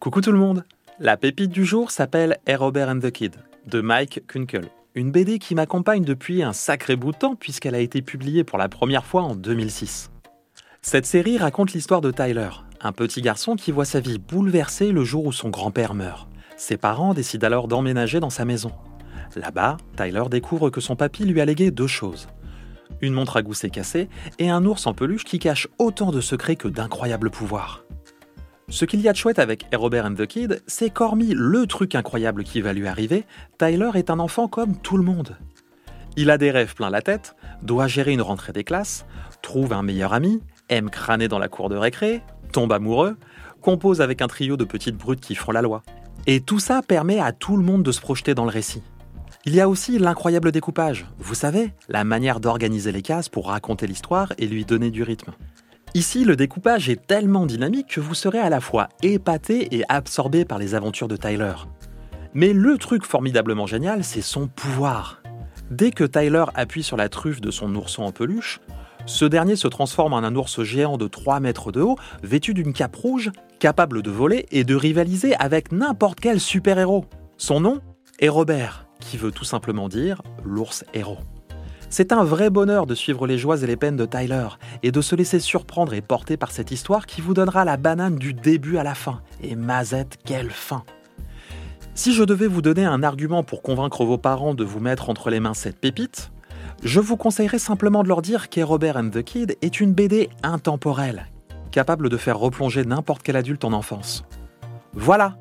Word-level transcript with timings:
Coucou 0.00 0.22
tout 0.22 0.32
le 0.32 0.38
monde 0.38 0.64
La 0.98 1.18
pépite 1.18 1.50
du 1.50 1.66
jour 1.66 1.90
s'appelle 1.90 2.38
A 2.48 2.56
Robert 2.56 2.88
and 2.88 3.00
the 3.00 3.10
Kid 3.10 3.36
de 3.66 3.82
Mike 3.82 4.22
Kunkel. 4.26 4.70
Une 4.94 5.10
BD 5.10 5.38
qui 5.38 5.54
m'accompagne 5.54 6.04
depuis 6.04 6.42
un 6.42 6.54
sacré 6.54 6.96
bout 6.96 7.12
de 7.12 7.18
temps 7.18 7.34
puisqu'elle 7.34 7.74
a 7.74 7.80
été 7.80 8.00
publiée 8.00 8.42
pour 8.42 8.56
la 8.56 8.70
première 8.70 9.04
fois 9.04 9.24
en 9.24 9.34
2006. 9.34 10.10
Cette 10.80 11.04
série 11.04 11.36
raconte 11.36 11.74
l'histoire 11.74 12.00
de 12.00 12.10
Tyler, 12.10 12.48
un 12.80 12.92
petit 12.92 13.20
garçon 13.20 13.56
qui 13.56 13.72
voit 13.72 13.84
sa 13.84 14.00
vie 14.00 14.18
bouleversée 14.18 14.90
le 14.90 15.04
jour 15.04 15.26
où 15.26 15.32
son 15.32 15.50
grand-père 15.50 15.92
meurt. 15.92 16.30
Ses 16.56 16.78
parents 16.78 17.12
décident 17.12 17.46
alors 17.46 17.68
d'emménager 17.68 18.20
dans 18.20 18.30
sa 18.30 18.46
maison. 18.46 18.72
Là-bas, 19.36 19.76
Tyler 19.98 20.24
découvre 20.30 20.70
que 20.70 20.80
son 20.80 20.96
papy 20.96 21.26
lui 21.26 21.42
a 21.42 21.44
légué 21.44 21.70
deux 21.70 21.86
choses. 21.86 22.26
Une 23.02 23.12
montre 23.12 23.36
à 23.36 23.42
gousset 23.42 23.68
cassée 23.68 24.08
et 24.38 24.48
un 24.48 24.64
ours 24.64 24.86
en 24.86 24.94
peluche 24.94 25.24
qui 25.24 25.38
cache 25.38 25.68
autant 25.76 26.10
de 26.10 26.22
secrets 26.22 26.56
que 26.56 26.68
d'incroyables 26.68 27.30
pouvoirs. 27.30 27.84
Ce 28.70 28.84
qu'il 28.84 29.00
y 29.00 29.08
a 29.08 29.12
de 29.12 29.16
chouette 29.16 29.40
avec 29.40 29.66
Robert 29.74 30.06
and 30.06 30.14
the 30.14 30.26
Kid, 30.26 30.62
c'est 30.68 30.90
qu'hormis 30.90 31.34
le 31.34 31.66
truc 31.66 31.96
incroyable 31.96 32.44
qui 32.44 32.60
va 32.60 32.72
lui 32.72 32.86
arriver, 32.86 33.26
Tyler 33.58 33.90
est 33.94 34.10
un 34.10 34.20
enfant 34.20 34.46
comme 34.46 34.76
tout 34.76 34.96
le 34.96 35.02
monde. 35.02 35.36
Il 36.16 36.30
a 36.30 36.38
des 36.38 36.52
rêves 36.52 36.76
plein 36.76 36.88
la 36.88 37.02
tête, 37.02 37.34
doit 37.62 37.88
gérer 37.88 38.12
une 38.12 38.22
rentrée 38.22 38.52
des 38.52 38.62
classes, 38.62 39.06
trouve 39.42 39.72
un 39.72 39.82
meilleur 39.82 40.12
ami, 40.12 40.40
aime 40.68 40.88
crâner 40.88 41.26
dans 41.26 41.40
la 41.40 41.48
cour 41.48 41.68
de 41.68 41.74
récré, 41.74 42.22
tombe 42.52 42.72
amoureux, 42.72 43.16
compose 43.60 44.00
avec 44.00 44.22
un 44.22 44.28
trio 44.28 44.56
de 44.56 44.64
petites 44.64 44.96
brutes 44.96 45.20
qui 45.20 45.34
font 45.34 45.50
la 45.50 45.62
loi. 45.62 45.82
Et 46.28 46.40
tout 46.40 46.60
ça 46.60 46.80
permet 46.80 47.18
à 47.18 47.32
tout 47.32 47.56
le 47.56 47.64
monde 47.64 47.82
de 47.82 47.90
se 47.90 48.00
projeter 48.00 48.36
dans 48.36 48.44
le 48.44 48.50
récit. 48.50 48.84
Il 49.46 49.54
y 49.54 49.60
a 49.60 49.68
aussi 49.68 49.98
l'incroyable 49.98 50.52
découpage, 50.52 51.06
vous 51.18 51.34
savez, 51.34 51.72
la 51.88 52.04
manière 52.04 52.38
d'organiser 52.38 52.92
les 52.92 53.02
cases 53.02 53.28
pour 53.28 53.48
raconter 53.48 53.88
l'histoire 53.88 54.32
et 54.38 54.46
lui 54.46 54.64
donner 54.64 54.92
du 54.92 55.02
rythme. 55.02 55.32
Ici, 55.94 56.24
le 56.24 56.36
découpage 56.36 56.88
est 56.88 57.04
tellement 57.04 57.46
dynamique 57.46 57.88
que 57.88 58.00
vous 58.00 58.14
serez 58.14 58.38
à 58.38 58.48
la 58.48 58.60
fois 58.60 58.88
épaté 59.02 59.74
et 59.74 59.82
absorbé 59.88 60.44
par 60.44 60.58
les 60.58 60.76
aventures 60.76 61.08
de 61.08 61.16
Tyler. 61.16 61.54
Mais 62.32 62.52
le 62.52 62.78
truc 62.78 63.04
formidablement 63.04 63.66
génial, 63.66 64.04
c'est 64.04 64.20
son 64.20 64.46
pouvoir. 64.46 65.20
Dès 65.72 65.90
que 65.90 66.04
Tyler 66.04 66.44
appuie 66.54 66.84
sur 66.84 66.96
la 66.96 67.08
truffe 67.08 67.40
de 67.40 67.50
son 67.50 67.74
ourson 67.74 68.04
en 68.04 68.12
peluche, 68.12 68.60
ce 69.06 69.24
dernier 69.24 69.56
se 69.56 69.66
transforme 69.66 70.12
en 70.12 70.18
un 70.18 70.36
ours 70.36 70.62
géant 70.62 70.96
de 70.96 71.08
3 71.08 71.40
mètres 71.40 71.72
de 71.72 71.80
haut, 71.80 71.96
vêtu 72.22 72.54
d'une 72.54 72.72
cape 72.72 72.94
rouge, 72.94 73.32
capable 73.58 74.02
de 74.02 74.10
voler 74.10 74.46
et 74.52 74.62
de 74.62 74.76
rivaliser 74.76 75.34
avec 75.36 75.72
n'importe 75.72 76.20
quel 76.20 76.38
super-héros. 76.38 77.06
Son 77.36 77.60
nom 77.60 77.80
est 78.20 78.28
Robert, 78.28 78.86
qui 79.00 79.16
veut 79.16 79.32
tout 79.32 79.44
simplement 79.44 79.88
dire 79.88 80.22
l'ours 80.44 80.84
héros. 80.94 81.18
C'est 81.92 82.12
un 82.12 82.22
vrai 82.22 82.50
bonheur 82.50 82.86
de 82.86 82.94
suivre 82.94 83.26
les 83.26 83.36
joies 83.36 83.64
et 83.64 83.66
les 83.66 83.76
peines 83.76 83.96
de 83.96 84.06
Tyler 84.06 84.46
et 84.84 84.92
de 84.92 85.00
se 85.00 85.16
laisser 85.16 85.40
surprendre 85.40 85.92
et 85.92 86.00
porter 86.00 86.36
par 86.36 86.52
cette 86.52 86.70
histoire 86.70 87.04
qui 87.04 87.20
vous 87.20 87.34
donnera 87.34 87.64
la 87.64 87.76
banane 87.76 88.14
du 88.14 88.32
début 88.32 88.76
à 88.76 88.84
la 88.84 88.94
fin. 88.94 89.22
Et 89.42 89.56
Mazette, 89.56 90.18
quelle 90.24 90.52
fin 90.52 90.84
Si 91.94 92.14
je 92.14 92.22
devais 92.22 92.46
vous 92.46 92.62
donner 92.62 92.84
un 92.84 93.02
argument 93.02 93.42
pour 93.42 93.60
convaincre 93.60 94.04
vos 94.04 94.18
parents 94.18 94.54
de 94.54 94.62
vous 94.62 94.78
mettre 94.78 95.10
entre 95.10 95.30
les 95.30 95.40
mains 95.40 95.52
cette 95.52 95.80
pépite, 95.80 96.30
je 96.84 97.00
vous 97.00 97.16
conseillerais 97.16 97.58
simplement 97.58 98.04
de 98.04 98.08
leur 98.08 98.22
dire 98.22 98.50
qu'A 98.50 98.64
Robert 98.64 98.96
and 98.96 99.10
the 99.10 99.24
Kid 99.24 99.56
est 99.60 99.80
une 99.80 99.92
BD 99.92 100.30
intemporelle, 100.44 101.26
capable 101.72 102.08
de 102.08 102.16
faire 102.16 102.38
replonger 102.38 102.84
n'importe 102.84 103.24
quel 103.24 103.34
adulte 103.34 103.64
en 103.64 103.72
enfance. 103.72 104.24
Voilà 104.94 105.38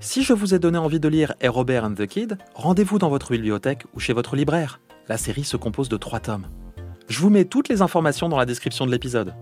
Si 0.00 0.22
je 0.22 0.32
vous 0.32 0.54
ai 0.54 0.58
donné 0.58 0.78
envie 0.78 1.00
de 1.00 1.08
lire 1.08 1.34
A 1.42 1.50
Robert 1.50 1.84
and 1.84 1.94
the 1.96 2.06
Kid, 2.06 2.38
rendez-vous 2.54 2.98
dans 2.98 3.10
votre 3.10 3.32
bibliothèque 3.32 3.84
ou 3.94 4.00
chez 4.00 4.14
votre 4.14 4.36
libraire. 4.36 4.80
La 5.08 5.16
série 5.16 5.44
se 5.44 5.56
compose 5.56 5.88
de 5.88 5.96
trois 5.96 6.20
tomes. 6.20 6.46
Je 7.08 7.18
vous 7.18 7.30
mets 7.30 7.44
toutes 7.44 7.68
les 7.68 7.82
informations 7.82 8.28
dans 8.28 8.38
la 8.38 8.46
description 8.46 8.86
de 8.86 8.92
l'épisode. 8.92 9.34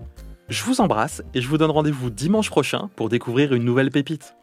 Je 0.49 0.63
vous 0.63 0.81
embrasse 0.81 1.21
et 1.33 1.41
je 1.41 1.47
vous 1.47 1.57
donne 1.57 1.71
rendez-vous 1.71 2.09
dimanche 2.09 2.49
prochain 2.49 2.89
pour 2.95 3.09
découvrir 3.09 3.53
une 3.53 3.63
nouvelle 3.63 3.91
pépite. 3.91 4.35